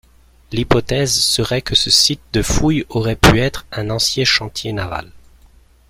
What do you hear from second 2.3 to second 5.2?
de fouille aurait pu être un ancien chantier naval.